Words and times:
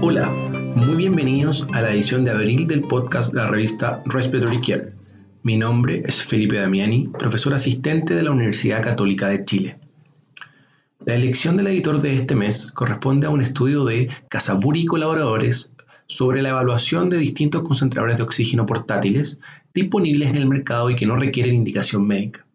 Hola, 0.00 0.30
muy 0.76 0.94
bienvenidos 0.94 1.66
a 1.72 1.80
la 1.80 1.90
edición 1.90 2.24
de 2.24 2.30
abril 2.30 2.68
del 2.68 2.82
podcast 2.82 3.32
de 3.32 3.40
la 3.40 3.48
revista 3.48 4.00
Respiratory 4.06 4.60
Care. 4.60 4.92
Mi 5.42 5.56
nombre 5.56 6.04
es 6.06 6.22
Felipe 6.22 6.56
Damiani, 6.56 7.08
profesor 7.08 7.52
asistente 7.52 8.14
de 8.14 8.22
la 8.22 8.30
Universidad 8.30 8.80
Católica 8.80 9.28
de 9.28 9.44
Chile. 9.44 9.78
La 11.04 11.16
elección 11.16 11.56
del 11.56 11.66
editor 11.66 12.00
de 12.00 12.14
este 12.14 12.36
mes 12.36 12.70
corresponde 12.70 13.26
a 13.26 13.30
un 13.30 13.40
estudio 13.40 13.84
de 13.84 14.08
Casaburi 14.28 14.82
y 14.82 14.86
colaboradores 14.86 15.74
sobre 16.06 16.42
la 16.42 16.50
evaluación 16.50 17.10
de 17.10 17.18
distintos 17.18 17.62
concentradores 17.62 18.18
de 18.18 18.22
oxígeno 18.22 18.66
portátiles 18.66 19.40
disponibles 19.74 20.30
en 20.30 20.36
el 20.36 20.48
mercado 20.48 20.90
y 20.90 20.94
que 20.94 21.06
no 21.06 21.16
requieren 21.16 21.56
indicación 21.56 22.06
médica. 22.06 22.47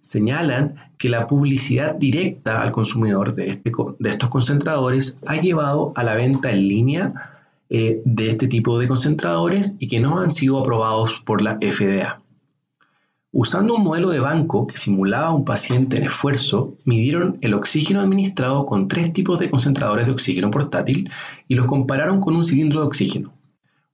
Señalan 0.00 0.76
que 0.96 1.08
la 1.08 1.26
publicidad 1.26 1.94
directa 1.94 2.62
al 2.62 2.72
consumidor 2.72 3.34
de, 3.34 3.50
este, 3.50 3.72
de 3.98 4.10
estos 4.10 4.30
concentradores 4.30 5.18
ha 5.26 5.36
llevado 5.36 5.92
a 5.94 6.02
la 6.02 6.14
venta 6.14 6.50
en 6.50 6.68
línea 6.68 7.30
eh, 7.68 8.02
de 8.04 8.28
este 8.28 8.48
tipo 8.48 8.78
de 8.78 8.88
concentradores 8.88 9.76
y 9.78 9.88
que 9.88 10.00
no 10.00 10.18
han 10.18 10.32
sido 10.32 10.58
aprobados 10.58 11.22
por 11.24 11.42
la 11.42 11.58
FDA. 11.60 12.20
Usando 13.32 13.76
un 13.76 13.84
modelo 13.84 14.10
de 14.10 14.18
banco 14.18 14.66
que 14.66 14.76
simulaba 14.76 15.28
a 15.28 15.32
un 15.32 15.44
paciente 15.44 15.98
en 15.98 16.02
esfuerzo, 16.02 16.74
midieron 16.84 17.38
el 17.42 17.54
oxígeno 17.54 18.00
administrado 18.00 18.66
con 18.66 18.88
tres 18.88 19.12
tipos 19.12 19.38
de 19.38 19.48
concentradores 19.48 20.06
de 20.06 20.12
oxígeno 20.12 20.50
portátil 20.50 21.12
y 21.46 21.54
los 21.54 21.66
compararon 21.66 22.20
con 22.20 22.34
un 22.34 22.44
cilindro 22.44 22.80
de 22.80 22.86
oxígeno. 22.86 23.32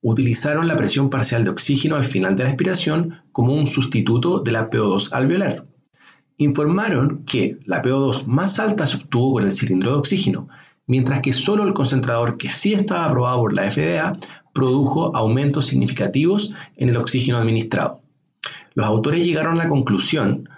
Utilizaron 0.00 0.66
la 0.66 0.76
presión 0.76 1.10
parcial 1.10 1.44
de 1.44 1.50
oxígeno 1.50 1.96
al 1.96 2.04
final 2.04 2.34
de 2.34 2.44
la 2.44 2.50
expiración 2.50 3.16
como 3.32 3.52
un 3.52 3.66
sustituto 3.66 4.40
de 4.40 4.52
la 4.52 4.70
PO2 4.70 5.12
alveolar 5.12 5.65
informaron 6.38 7.24
que 7.24 7.58
la 7.64 7.82
PO2 7.82 8.26
más 8.26 8.60
alta 8.60 8.86
se 8.86 8.96
obtuvo 8.96 9.34
con 9.34 9.44
el 9.44 9.52
cilindro 9.52 9.92
de 9.92 9.98
oxígeno, 9.98 10.48
mientras 10.86 11.20
que 11.20 11.32
solo 11.32 11.64
el 11.64 11.74
concentrador 11.74 12.36
que 12.36 12.50
sí 12.50 12.74
estaba 12.74 13.06
aprobado 13.06 13.38
por 13.38 13.54
la 13.54 13.70
FDA 13.70 14.16
produjo 14.52 15.14
aumentos 15.16 15.66
significativos 15.66 16.54
en 16.76 16.88
el 16.88 16.96
oxígeno 16.96 17.38
administrado. 17.38 18.00
Los 18.74 18.86
autores 18.86 19.24
llegaron 19.24 19.54
a 19.54 19.64
la 19.64 19.68
conclusión 19.68 20.48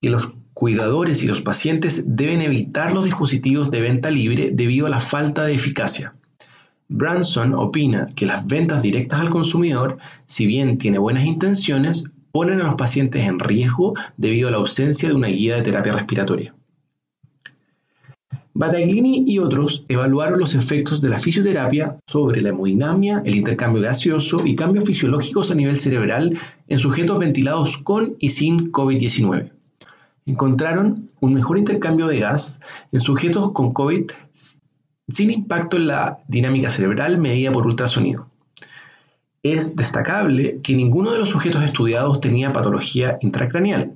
que 0.00 0.10
los 0.10 0.32
cuidadores 0.54 1.22
y 1.22 1.26
los 1.26 1.40
pacientes 1.40 2.16
deben 2.16 2.42
evitar 2.42 2.92
los 2.92 3.04
dispositivos 3.04 3.70
de 3.70 3.80
venta 3.80 4.10
libre 4.10 4.50
debido 4.52 4.86
a 4.86 4.90
la 4.90 5.00
falta 5.00 5.44
de 5.44 5.54
eficacia. 5.54 6.14
Branson 6.88 7.54
opina 7.54 8.08
que 8.14 8.26
las 8.26 8.46
ventas 8.46 8.82
directas 8.82 9.20
al 9.20 9.30
consumidor, 9.30 9.98
si 10.26 10.46
bien 10.46 10.76
tiene 10.76 10.98
buenas 10.98 11.24
intenciones, 11.24 12.04
ponen 12.32 12.60
a 12.60 12.64
los 12.64 12.74
pacientes 12.74 13.26
en 13.26 13.38
riesgo 13.38 13.94
debido 14.16 14.48
a 14.48 14.50
la 14.52 14.58
ausencia 14.58 15.08
de 15.08 15.14
una 15.14 15.28
guía 15.28 15.56
de 15.56 15.62
terapia 15.62 15.92
respiratoria. 15.92 16.54
Battaglini 18.52 19.24
y 19.26 19.38
otros 19.38 19.84
evaluaron 19.88 20.40
los 20.40 20.54
efectos 20.54 21.00
de 21.00 21.08
la 21.08 21.18
fisioterapia 21.18 21.98
sobre 22.06 22.42
la 22.42 22.50
hemodinamia, 22.50 23.22
el 23.24 23.36
intercambio 23.36 23.80
gaseoso 23.80 24.44
y 24.44 24.56
cambios 24.56 24.84
fisiológicos 24.84 25.50
a 25.50 25.54
nivel 25.54 25.78
cerebral 25.78 26.36
en 26.68 26.78
sujetos 26.78 27.18
ventilados 27.18 27.78
con 27.78 28.16
y 28.18 28.30
sin 28.30 28.72
COVID-19. 28.72 29.52
Encontraron 30.26 31.06
un 31.20 31.34
mejor 31.34 31.58
intercambio 31.58 32.06
de 32.06 32.18
gas 32.18 32.60
en 32.92 33.00
sujetos 33.00 33.52
con 33.52 33.72
COVID 33.72 34.10
sin 35.08 35.30
impacto 35.30 35.76
en 35.76 35.86
la 35.86 36.18
dinámica 36.28 36.70
cerebral 36.70 37.18
medida 37.18 37.52
por 37.52 37.66
ultrasonido. 37.66 38.29
Es 39.42 39.74
destacable 39.74 40.60
que 40.62 40.74
ninguno 40.74 41.12
de 41.12 41.18
los 41.18 41.30
sujetos 41.30 41.64
estudiados 41.64 42.20
tenía 42.20 42.52
patología 42.52 43.18
intracraneal. 43.22 43.94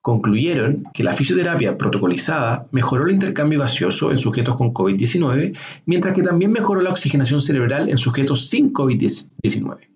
Concluyeron 0.00 0.84
que 0.94 1.04
la 1.04 1.12
fisioterapia 1.12 1.76
protocolizada 1.76 2.66
mejoró 2.70 3.04
el 3.04 3.12
intercambio 3.12 3.60
gaseoso 3.60 4.10
en 4.10 4.18
sujetos 4.18 4.56
con 4.56 4.72
COVID-19, 4.72 5.54
mientras 5.84 6.14
que 6.14 6.22
también 6.22 6.52
mejoró 6.52 6.80
la 6.80 6.90
oxigenación 6.90 7.42
cerebral 7.42 7.90
en 7.90 7.98
sujetos 7.98 8.48
sin 8.48 8.72
COVID-19. 8.72 9.88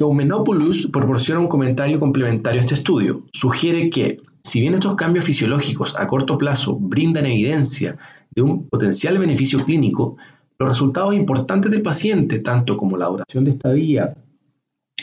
Doumenopoulos 0.00 0.88
proporciona 0.92 1.40
un 1.40 1.48
comentario 1.48 2.00
complementario 2.00 2.60
a 2.60 2.62
este 2.62 2.74
estudio. 2.74 3.24
Sugiere 3.32 3.90
que, 3.90 4.18
si 4.42 4.60
bien 4.60 4.74
estos 4.74 4.96
cambios 4.96 5.24
fisiológicos 5.24 5.94
a 5.96 6.06
corto 6.08 6.38
plazo 6.38 6.76
brindan 6.76 7.26
evidencia 7.26 7.98
de 8.34 8.42
un 8.42 8.68
potencial 8.68 9.18
beneficio 9.18 9.58
clínico, 9.64 10.16
los 10.58 10.68
resultados 10.68 11.14
importantes 11.14 11.70
del 11.70 11.82
paciente, 11.82 12.40
tanto 12.40 12.76
como 12.76 12.96
la 12.96 13.06
duración 13.06 13.44
de 13.44 13.52
estadía, 13.52 14.16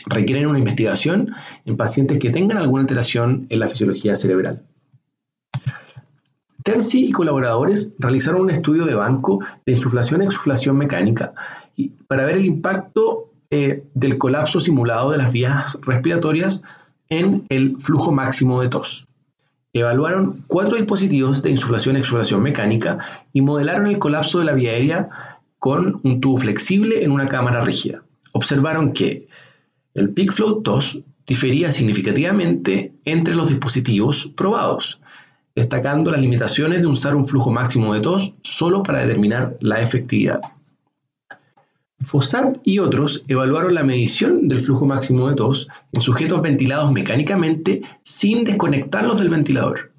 requieren 0.06 0.46
una 0.46 0.58
investigación 0.58 1.34
en 1.64 1.76
pacientes 1.76 2.18
que 2.18 2.30
tengan 2.30 2.58
alguna 2.58 2.82
alteración 2.82 3.46
en 3.48 3.60
la 3.60 3.68
fisiología 3.68 4.16
cerebral. 4.16 4.62
Terzi 6.62 7.06
y 7.06 7.12
colaboradores 7.12 7.92
realizaron 7.98 8.42
un 8.42 8.50
estudio 8.50 8.84
de 8.84 8.94
banco 8.94 9.40
de 9.64 9.72
insuflación 9.72 10.20
e 10.20 10.26
exuflación 10.26 10.76
mecánica 10.76 11.32
para 12.08 12.24
ver 12.24 12.36
el 12.36 12.44
impacto 12.44 13.30
eh, 13.50 13.84
del 13.94 14.18
colapso 14.18 14.58
simulado 14.58 15.12
de 15.12 15.18
las 15.18 15.32
vías 15.32 15.78
respiratorias 15.82 16.64
en 17.08 17.46
el 17.48 17.76
flujo 17.78 18.10
máximo 18.10 18.60
de 18.60 18.68
tos. 18.68 19.06
Evaluaron 19.72 20.42
cuatro 20.48 20.76
dispositivos 20.76 21.42
de 21.42 21.50
insuflación 21.50 21.96
e 21.96 22.00
exuflación 22.00 22.42
mecánica 22.42 22.98
y 23.32 23.42
modelaron 23.42 23.86
el 23.86 23.98
colapso 23.98 24.40
de 24.40 24.46
la 24.46 24.54
vía 24.54 24.70
aérea 24.70 25.35
con 25.58 26.00
un 26.02 26.20
tubo 26.20 26.38
flexible 26.38 27.04
en 27.04 27.10
una 27.10 27.26
cámara 27.26 27.64
rígida. 27.64 28.02
Observaron 28.32 28.92
que 28.92 29.28
el 29.94 30.10
peak 30.10 30.32
flow 30.32 30.62
TOS 30.62 31.00
difería 31.26 31.72
significativamente 31.72 32.92
entre 33.04 33.34
los 33.34 33.48
dispositivos 33.48 34.32
probados, 34.36 35.00
destacando 35.54 36.10
las 36.10 36.20
limitaciones 36.20 36.80
de 36.82 36.86
usar 36.86 37.16
un 37.16 37.26
flujo 37.26 37.50
máximo 37.50 37.94
de 37.94 38.00
tos 38.00 38.34
solo 38.42 38.82
para 38.82 39.00
determinar 39.00 39.56
la 39.60 39.80
efectividad. 39.80 40.40
Fossat 42.04 42.58
y 42.62 42.78
otros 42.78 43.24
evaluaron 43.26 43.74
la 43.74 43.82
medición 43.82 44.48
del 44.48 44.60
flujo 44.60 44.86
máximo 44.86 45.28
de 45.28 45.34
tos 45.34 45.66
en 45.92 46.02
sujetos 46.02 46.42
ventilados 46.42 46.92
mecánicamente 46.92 47.82
sin 48.02 48.44
desconectarlos 48.44 49.18
del 49.18 49.30
ventilador. 49.30 49.92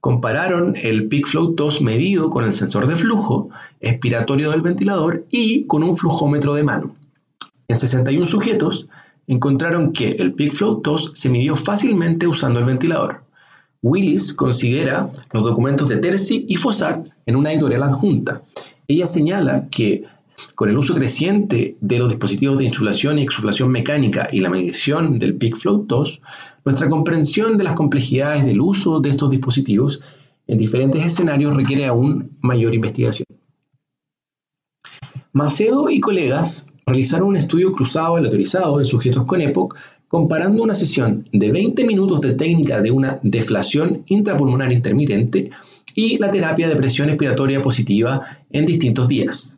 Compararon 0.00 0.76
el 0.76 1.08
peak 1.08 1.26
flow 1.26 1.54
TOS 1.54 1.80
medido 1.80 2.30
con 2.30 2.44
el 2.44 2.52
sensor 2.52 2.86
de 2.86 2.96
flujo 2.96 3.50
expiratorio 3.80 4.50
del 4.50 4.62
ventilador 4.62 5.26
y 5.30 5.64
con 5.64 5.82
un 5.82 5.96
flujómetro 5.96 6.54
de 6.54 6.62
mano. 6.62 6.94
En 7.66 7.78
61 7.78 8.24
sujetos 8.26 8.88
encontraron 9.26 9.92
que 9.92 10.12
el 10.12 10.34
peak 10.34 10.52
flow 10.52 10.80
TOS 10.80 11.12
se 11.14 11.28
midió 11.28 11.56
fácilmente 11.56 12.26
usando 12.26 12.60
el 12.60 12.66
ventilador. 12.66 13.22
Willis 13.82 14.32
considera 14.32 15.10
los 15.32 15.44
documentos 15.44 15.88
de 15.88 15.98
Terzi 15.98 16.46
y 16.48 16.56
Fossat 16.56 17.08
en 17.26 17.36
una 17.36 17.52
editorial 17.52 17.82
adjunta. 17.84 18.42
Ella 18.88 19.06
señala 19.06 19.68
que 19.68 20.04
con 20.54 20.68
el 20.68 20.78
uso 20.78 20.94
creciente 20.94 21.76
de 21.80 21.98
los 21.98 22.10
dispositivos 22.10 22.58
de 22.58 22.64
insulación 22.64 23.18
y 23.18 23.22
exuflación 23.22 23.70
mecánica 23.70 24.28
y 24.30 24.40
la 24.40 24.50
medición 24.50 25.18
del 25.18 25.36
peak 25.36 25.56
flow 25.56 25.86
TOS, 25.86 26.20
nuestra 26.64 26.88
comprensión 26.88 27.58
de 27.58 27.64
las 27.64 27.74
complejidades 27.74 28.44
del 28.44 28.60
uso 28.60 29.00
de 29.00 29.10
estos 29.10 29.30
dispositivos 29.30 30.00
en 30.46 30.58
diferentes 30.58 31.04
escenarios 31.04 31.54
requiere 31.54 31.86
aún 31.86 32.36
mayor 32.40 32.74
investigación. 32.74 33.26
Macedo 35.32 35.90
y 35.90 36.00
colegas 36.00 36.68
realizaron 36.86 37.28
un 37.28 37.36
estudio 37.36 37.72
cruzado 37.72 38.16
aleatorizado 38.16 38.80
en 38.80 38.86
sujetos 38.86 39.24
con 39.24 39.42
EPOC 39.42 39.76
comparando 40.08 40.62
una 40.62 40.74
sesión 40.74 41.28
de 41.32 41.52
20 41.52 41.84
minutos 41.84 42.22
de 42.22 42.32
técnica 42.32 42.80
de 42.80 42.90
una 42.90 43.16
deflación 43.22 44.04
intrapulmonar 44.06 44.72
intermitente 44.72 45.50
y 45.94 46.16
la 46.18 46.30
terapia 46.30 46.68
de 46.68 46.76
presión 46.76 47.10
expiratoria 47.10 47.60
positiva 47.60 48.38
en 48.50 48.64
distintos 48.64 49.06
días. 49.06 49.57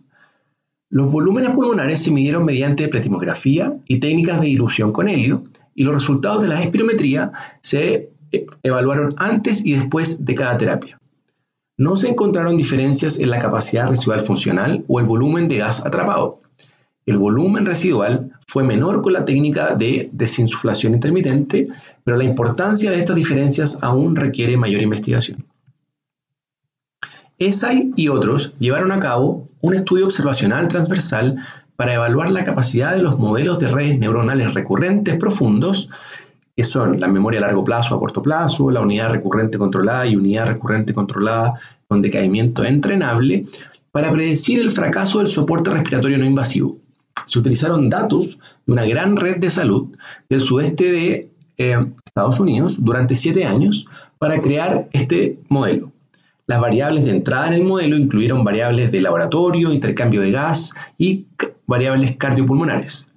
Los 0.92 1.12
volúmenes 1.12 1.50
pulmonares 1.50 2.02
se 2.02 2.10
midieron 2.10 2.44
mediante 2.44 2.88
pletimografía 2.88 3.76
y 3.86 4.00
técnicas 4.00 4.40
de 4.40 4.48
dilución 4.48 4.90
con 4.90 5.08
helio 5.08 5.44
y 5.72 5.84
los 5.84 5.94
resultados 5.94 6.42
de 6.42 6.48
la 6.48 6.60
espirometría 6.60 7.30
se 7.60 8.10
eh, 8.32 8.46
evaluaron 8.64 9.14
antes 9.16 9.64
y 9.64 9.74
después 9.74 10.24
de 10.24 10.34
cada 10.34 10.58
terapia. 10.58 10.98
No 11.76 11.94
se 11.94 12.08
encontraron 12.08 12.56
diferencias 12.56 13.20
en 13.20 13.30
la 13.30 13.38
capacidad 13.38 13.88
residual 13.88 14.20
funcional 14.20 14.84
o 14.88 14.98
el 14.98 15.06
volumen 15.06 15.46
de 15.46 15.58
gas 15.58 15.86
atrapado. 15.86 16.40
El 17.06 17.18
volumen 17.18 17.66
residual 17.66 18.32
fue 18.48 18.64
menor 18.64 19.00
con 19.00 19.12
la 19.12 19.24
técnica 19.24 19.76
de 19.76 20.10
desinsuflación 20.12 20.94
intermitente, 20.94 21.68
pero 22.02 22.16
la 22.16 22.24
importancia 22.24 22.90
de 22.90 22.98
estas 22.98 23.14
diferencias 23.14 23.78
aún 23.80 24.16
requiere 24.16 24.56
mayor 24.56 24.82
investigación. 24.82 25.46
ESAI 27.40 27.94
y 27.96 28.08
otros 28.08 28.54
llevaron 28.58 28.92
a 28.92 29.00
cabo 29.00 29.48
un 29.62 29.74
estudio 29.74 30.04
observacional 30.04 30.68
transversal 30.68 31.38
para 31.74 31.94
evaluar 31.94 32.30
la 32.30 32.44
capacidad 32.44 32.94
de 32.94 33.02
los 33.02 33.18
modelos 33.18 33.58
de 33.58 33.68
redes 33.68 33.98
neuronales 33.98 34.52
recurrentes 34.52 35.16
profundos, 35.16 35.88
que 36.54 36.64
son 36.64 37.00
la 37.00 37.08
memoria 37.08 37.40
a 37.40 37.44
largo 37.44 37.64
plazo, 37.64 37.94
a 37.94 37.98
corto 37.98 38.20
plazo, 38.20 38.70
la 38.70 38.82
unidad 38.82 39.10
recurrente 39.10 39.56
controlada 39.56 40.06
y 40.06 40.16
unidad 40.16 40.48
recurrente 40.48 40.92
controlada 40.92 41.54
con 41.88 42.02
decaimiento 42.02 42.62
entrenable, 42.62 43.46
para 43.90 44.10
predecir 44.10 44.60
el 44.60 44.70
fracaso 44.70 45.18
del 45.18 45.28
soporte 45.28 45.70
respiratorio 45.70 46.18
no 46.18 46.26
invasivo. 46.26 46.76
Se 47.24 47.38
utilizaron 47.38 47.88
datos 47.88 48.36
de 48.66 48.72
una 48.72 48.84
gran 48.84 49.16
red 49.16 49.38
de 49.38 49.50
salud 49.50 49.96
del 50.28 50.42
sudeste 50.42 50.92
de 50.92 51.30
eh, 51.56 51.78
Estados 52.04 52.38
Unidos 52.38 52.84
durante 52.84 53.16
siete 53.16 53.46
años 53.46 53.86
para 54.18 54.42
crear 54.42 54.90
este 54.92 55.38
modelo. 55.48 55.90
Las 56.50 56.60
variables 56.60 57.04
de 57.04 57.12
entrada 57.12 57.46
en 57.46 57.52
el 57.52 57.62
modelo 57.62 57.96
incluyeron 57.96 58.42
variables 58.42 58.90
de 58.90 59.00
laboratorio, 59.00 59.72
intercambio 59.72 60.20
de 60.20 60.32
gas 60.32 60.72
y 60.98 61.26
variables 61.64 62.16
cardiopulmonares. 62.16 63.14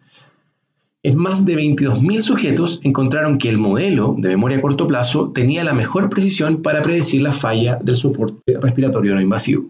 En 1.01 1.17
más 1.17 1.43
de 1.43 1.55
22.000 1.55 2.21
sujetos 2.21 2.79
encontraron 2.83 3.39
que 3.39 3.49
el 3.49 3.57
modelo 3.57 4.13
de 4.19 4.29
memoria 4.29 4.59
a 4.59 4.61
corto 4.61 4.85
plazo 4.85 5.31
tenía 5.31 5.63
la 5.63 5.73
mejor 5.73 6.09
precisión 6.09 6.61
para 6.61 6.83
predecir 6.83 7.23
la 7.23 7.31
falla 7.31 7.79
del 7.81 7.95
soporte 7.95 8.55
respiratorio 8.61 9.15
no 9.15 9.21
invasivo. 9.21 9.65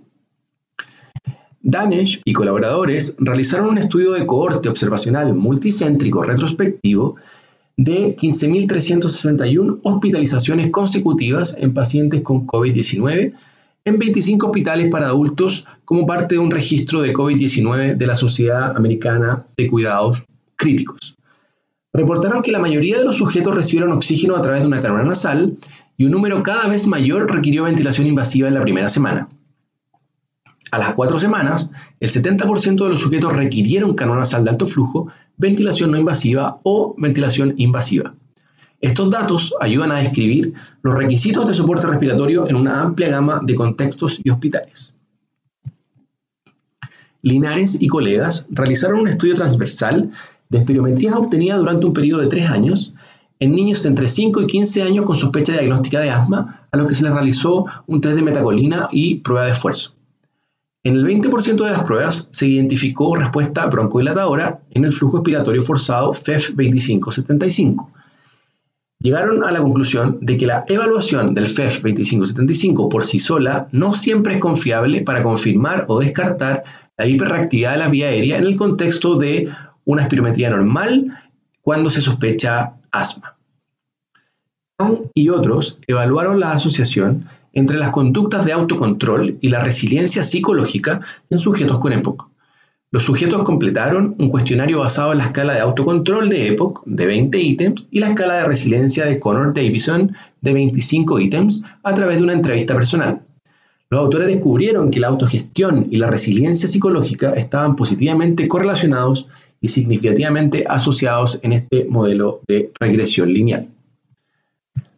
Danesh 1.62 2.22
y 2.26 2.34
colaboradores 2.34 3.16
realizaron 3.18 3.70
un 3.70 3.78
estudio 3.78 4.12
de 4.12 4.26
cohorte 4.26 4.68
observacional 4.68 5.34
multicéntrico 5.36 6.22
retrospectivo 6.22 7.16
de 7.78 8.18
15.361 8.18 9.80
hospitalizaciones 9.84 10.70
consecutivas 10.70 11.56
en 11.58 11.74
pacientes 11.74 12.24
con 12.24 12.46
COVID-19 12.46 13.32
en 13.86 14.00
25 14.00 14.48
hospitales 14.48 14.90
para 14.90 15.08
adultos 15.08 15.66
como 15.84 16.06
parte 16.06 16.36
de 16.36 16.40
un 16.40 16.52
registro 16.52 17.02
de 17.02 17.14
COVID-19 17.14 17.98
de 17.98 18.08
la 18.08 18.16
Sociedad 18.16 18.76
Americana 18.78 19.46
de 19.58 19.68
Cuidados 19.68 20.24
Críticos. 20.56 21.16
Reportaron 21.92 22.42
que 22.42 22.52
la 22.52 22.60
mayoría 22.60 22.98
de 22.98 23.04
los 23.04 23.18
sujetos 23.18 23.56
recibieron 23.56 23.92
oxígeno 23.92 24.36
a 24.36 24.42
través 24.42 24.62
de 24.62 24.68
una 24.68 24.80
carona 24.80 25.04
nasal 25.04 25.58
y 25.98 26.06
un 26.06 26.12
número 26.12 26.42
cada 26.42 26.68
vez 26.68 26.88
mayor 26.88 27.32
requirió 27.32 27.66
ventilación 27.66 28.08
invasiva 28.08 28.48
en 28.48 28.54
la 28.54 28.62
primera 28.62 28.90
semana. 28.90 29.28
A 30.72 30.80
las 30.80 30.94
cuatro 30.94 31.20
semanas, 31.20 31.70
el 32.00 32.10
70% 32.10 32.84
de 32.84 32.90
los 32.90 33.02
sujetos 33.02 33.34
requirieron 33.34 33.96
carona 33.96 34.22
nasal 34.22 34.44
de 34.44 34.52
alto 34.52 34.66
flujo, 34.66 35.10
ventilación 35.38 35.92
no 35.92 36.00
invasiva 36.00 36.62
o 36.64 36.96
ventilación 36.98 37.54
invasiva. 37.58 38.16
Estos 38.84 39.10
datos 39.10 39.56
ayudan 39.62 39.94
a 39.94 40.00
describir 40.00 40.54
los 40.82 40.94
requisitos 40.94 41.48
de 41.48 41.54
soporte 41.54 41.88
respiratorio 41.88 42.50
en 42.50 42.58
una 42.58 42.82
amplia 42.82 43.08
gama 43.08 43.40
de 43.42 43.56
contextos 43.56 44.20
y 44.22 44.30
hospitales. 44.30 44.94
Linares 47.22 47.82
y 47.82 47.88
colegas 47.88 48.46
realizaron 48.50 49.00
un 49.00 49.08
estudio 49.08 49.36
transversal 49.36 50.12
de 50.50 50.58
espirometrías 50.58 51.16
obtenidas 51.16 51.60
durante 51.60 51.86
un 51.86 51.94
periodo 51.94 52.24
de 52.24 52.28
tres 52.28 52.50
años 52.50 52.94
en 53.40 53.52
niños 53.52 53.86
entre 53.86 54.10
5 54.10 54.42
y 54.42 54.48
15 54.48 54.84
años 54.84 55.06
con 55.06 55.16
sospecha 55.16 55.54
diagnóstica 55.54 56.02
de 56.02 56.10
asma, 56.10 56.68
a 56.70 56.76
los 56.76 56.88
que 56.88 56.96
se 56.96 57.06
les 57.06 57.14
realizó 57.14 57.66
un 57.88 58.02
test 58.02 58.18
de 58.18 58.22
metacolina 58.22 58.90
y 58.92 59.16
prueba 59.22 59.46
de 59.46 59.52
esfuerzo. 59.52 59.96
En 60.84 60.96
el 60.96 61.06
20% 61.06 61.64
de 61.64 61.72
las 61.72 61.84
pruebas 61.84 62.28
se 62.32 62.48
identificó 62.48 63.16
respuesta 63.16 63.66
broncodilatadora 63.68 64.60
en 64.72 64.84
el 64.84 64.92
flujo 64.92 65.20
expiratorio 65.20 65.62
forzado 65.62 66.12
FEF 66.12 66.50
2575 66.50 67.90
llegaron 69.04 69.44
a 69.44 69.52
la 69.52 69.60
conclusión 69.60 70.18
de 70.22 70.38
que 70.38 70.48
la 70.48 70.64
evaluación 70.68 71.34
del 71.34 71.50
FEF 71.50 71.82
2575 71.82 72.88
por 72.88 73.06
sí 73.06 73.20
sola 73.20 73.68
no 73.72 73.94
siempre 73.94 74.36
es 74.36 74.40
confiable 74.40 75.02
para 75.02 75.22
confirmar 75.22 75.86
o 75.90 76.00
descartar 76.00 76.64
la 76.98 77.06
hiperreactividad 77.06 77.74
de 77.74 77.78
la 77.80 77.90
vía 77.90 78.08
aérea 78.08 78.38
en 78.38 78.46
el 78.46 78.58
contexto 78.58 79.16
de 79.16 79.50
una 79.84 80.04
espirometría 80.04 80.50
normal 80.50 81.20
cuando 81.62 81.90
se 81.90 82.00
sospecha 82.00 82.76
asma. 82.92 83.36
Y 85.14 85.30
otros 85.30 85.80
evaluaron 85.86 86.40
la 86.40 86.54
asociación 86.54 87.28
entre 87.52 87.78
las 87.78 87.92
conductas 87.92 88.46
de 88.46 88.54
autocontrol 88.54 89.38
y 89.42 89.50
la 89.50 89.60
resiliencia 89.60 90.24
psicológica 90.24 91.02
en 91.30 91.40
sujetos 91.40 91.80
con 91.80 91.92
EPOC. 91.92 92.33
Los 92.94 93.06
sujetos 93.06 93.42
completaron 93.42 94.14
un 94.20 94.30
cuestionario 94.30 94.82
basado 94.82 95.14
en 95.14 95.18
la 95.18 95.24
escala 95.24 95.56
de 95.56 95.62
autocontrol 95.62 96.30
de 96.30 96.50
EPOC 96.50 96.84
de 96.86 97.08
20 97.08 97.40
ítems 97.40 97.86
y 97.90 98.00
la 98.00 98.10
escala 98.10 98.36
de 98.36 98.46
resiliencia 98.46 99.08
de 99.08 99.20
Connor 99.20 99.52
Davison 99.52 100.16
de 100.42 100.54
25 100.54 101.20
ítems 101.20 101.64
a 101.82 101.96
través 101.96 102.20
de 102.20 102.24
una 102.26 102.34
entrevista 102.34 102.76
personal. 102.76 103.24
Los 103.90 104.00
autores 104.00 104.28
descubrieron 104.28 104.92
que 104.92 105.00
la 105.00 105.08
autogestión 105.08 105.88
y 105.90 105.98
la 105.98 106.12
resiliencia 106.12 106.68
psicológica 106.68 107.32
estaban 107.32 107.76
positivamente 107.76 108.48
correlacionados 108.48 109.28
y 109.60 109.70
significativamente 109.70 110.64
asociados 110.70 111.40
en 111.42 111.54
este 111.54 111.86
modelo 111.86 112.42
de 112.48 112.72
regresión 112.80 113.34
lineal. 113.34 113.70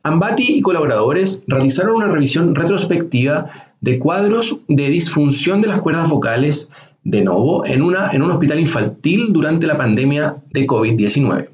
Ambati 0.03 0.57
y 0.57 0.61
colaboradores 0.61 1.45
realizaron 1.47 1.95
una 1.95 2.09
revisión 2.09 2.55
retrospectiva 2.55 3.49
de 3.79 3.99
cuadros 3.99 4.57
de 4.67 4.89
disfunción 4.89 5.61
de 5.61 5.69
las 5.69 5.79
cuerdas 5.79 6.09
vocales 6.09 6.69
de 7.05 7.21
nuevo 7.21 7.65
en, 7.65 7.81
una, 7.81 8.09
en 8.11 8.23
un 8.23 8.31
hospital 8.31 8.59
infantil 8.59 9.31
durante 9.31 9.67
la 9.67 9.77
pandemia 9.77 10.35
de 10.51 10.67
COVID-19. 10.67 11.49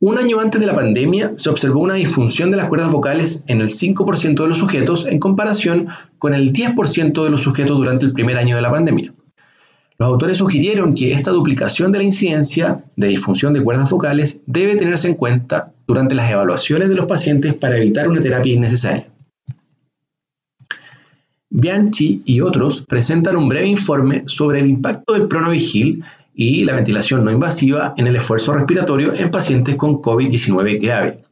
Un 0.00 0.16
año 0.16 0.40
antes 0.40 0.58
de 0.58 0.66
la 0.66 0.74
pandemia 0.74 1.34
se 1.36 1.50
observó 1.50 1.80
una 1.80 1.94
disfunción 1.94 2.50
de 2.50 2.56
las 2.56 2.68
cuerdas 2.68 2.90
vocales 2.90 3.44
en 3.46 3.60
el 3.60 3.68
5% 3.68 4.42
de 4.42 4.48
los 4.48 4.56
sujetos 4.56 5.06
en 5.06 5.18
comparación 5.20 5.88
con 6.18 6.32
el 6.32 6.54
10% 6.54 7.22
de 7.22 7.30
los 7.30 7.42
sujetos 7.42 7.76
durante 7.76 8.06
el 8.06 8.14
primer 8.14 8.38
año 8.38 8.56
de 8.56 8.62
la 8.62 8.70
pandemia. 8.70 9.12
Los 9.98 10.08
autores 10.08 10.38
sugirieron 10.38 10.94
que 10.94 11.12
esta 11.12 11.30
duplicación 11.30 11.92
de 11.92 11.98
la 11.98 12.04
incidencia 12.04 12.82
de 12.96 13.08
disfunción 13.08 13.52
de 13.52 13.62
cuerdas 13.62 13.90
vocales 13.90 14.40
debe 14.46 14.76
tenerse 14.76 15.08
en 15.08 15.14
cuenta 15.14 15.72
durante 15.86 16.14
las 16.14 16.30
evaluaciones 16.30 16.88
de 16.88 16.94
los 16.94 17.04
pacientes 17.04 17.52
para 17.52 17.76
evitar 17.76 18.08
una 18.08 18.22
terapia 18.22 18.54
innecesaria. 18.54 19.09
Bianchi 21.50 22.22
y 22.24 22.40
otros 22.40 22.82
presentan 22.82 23.36
un 23.36 23.48
breve 23.48 23.66
informe 23.66 24.22
sobre 24.26 24.60
el 24.60 24.68
impacto 24.68 25.14
del 25.14 25.26
pronovigil 25.26 26.04
y 26.32 26.64
la 26.64 26.74
ventilación 26.74 27.24
no 27.24 27.32
invasiva 27.32 27.92
en 27.96 28.06
el 28.06 28.16
esfuerzo 28.16 28.54
respiratorio 28.54 29.12
en 29.12 29.30
pacientes 29.30 29.74
con 29.74 30.00
COVID-19 30.00 30.80
grave. 30.80 31.24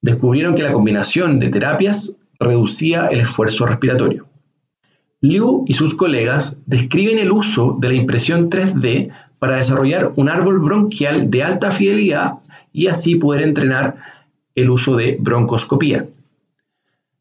Descubrieron 0.00 0.54
que 0.54 0.62
la 0.62 0.72
combinación 0.72 1.38
de 1.38 1.50
terapias 1.50 2.16
reducía 2.40 3.06
el 3.06 3.20
esfuerzo 3.20 3.66
respiratorio. 3.66 4.26
Liu 5.20 5.64
y 5.68 5.74
sus 5.74 5.94
colegas 5.94 6.58
describen 6.66 7.18
el 7.18 7.30
uso 7.30 7.76
de 7.78 7.88
la 7.88 7.94
impresión 7.94 8.50
3D 8.50 9.12
para 9.38 9.56
desarrollar 9.56 10.12
un 10.16 10.30
árbol 10.30 10.58
bronquial 10.58 11.30
de 11.30 11.44
alta 11.44 11.70
fidelidad 11.70 12.38
y 12.72 12.86
así 12.86 13.16
poder 13.16 13.42
entrenar 13.42 13.96
el 14.54 14.70
uso 14.70 14.96
de 14.96 15.18
broncoscopía. 15.20 16.06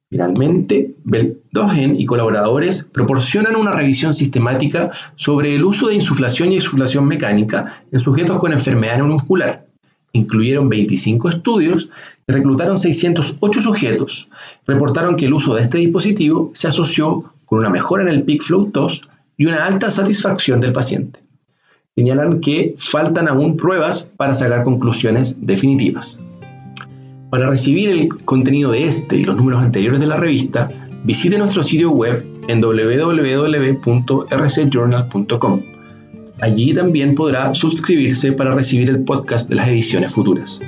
Finalmente, 0.09 0.95
Beldogen 1.51 2.00
y 2.00 2.06
colaboradores 2.06 2.83
proporcionan 2.83 3.57
una 3.57 3.74
revisión 3.74 4.13
sistemática 4.13 4.92
sobre 5.15 5.53
el 5.53 5.65
uso 5.65 5.88
de 5.88 5.95
insuflación 5.95 6.51
y 6.51 6.57
exuflación 6.57 7.06
mecánica 7.06 7.83
en 7.92 8.00
sujetos 8.00 8.38
con 8.38 8.53
enfermedad 8.53 8.95
neuromuscular. 8.95 9.65
Incluyeron 10.13 10.69
25 10.69 11.30
estudios 11.30 11.89
que 12.25 12.33
reclutaron 12.33 12.80
608 12.80 13.62
sujetos. 13.62 14.30
Reportaron 14.65 15.18
que 15.18 15.25
el 15.25 15.33
uso 15.33 15.56
de 15.56 15.63
este 15.63 15.77
dispositivo 15.77 16.51
se 16.53 16.69
asoció 16.69 17.33
con 17.45 17.59
una 17.59 17.69
mejora 17.69 18.03
en 18.03 18.09
el 18.09 18.24
peak 18.24 18.44
flow 18.44 18.71
TOS 18.71 19.01
y 19.36 19.45
una 19.45 19.65
alta 19.65 19.92
satisfacción 19.92 20.62
del 20.62 20.72
paciente. 20.72 21.20
Señalan 21.96 22.39
que 22.39 22.75
faltan 22.77 23.27
aún 23.27 23.58
pruebas 23.58 24.03
para 24.15 24.34
sacar 24.34 24.63
conclusiones 24.63 25.46
definitivas. 25.46 26.20
Para 27.29 27.50
recibir 27.50 27.89
el 27.89 28.15
contenido 28.24 28.72
de 28.72 28.86
este 28.86 29.17
y 29.17 29.25
los 29.25 29.38
números 29.38 29.62
anteriores 29.62 30.00
de 30.00 30.08
la 30.08 30.17
revista, 30.17 30.70
visite 31.03 31.38
nuestro 31.38 31.63
sitio 31.63 31.91
web 31.91 32.25
en 32.48 32.62
www.rcjournal.com. 32.62 35.62
Allí 36.41 36.74
también 36.74 37.15
podrá 37.15 37.53
suscribirse 37.53 38.31
para 38.31 38.55
recibir 38.55 38.89
el 38.89 39.03
podcast 39.03 39.50
de 39.50 39.55
las 39.55 39.67
ediciones 39.67 40.13
futuras. 40.13 40.62